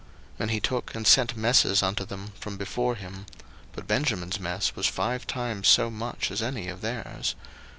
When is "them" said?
2.03-2.31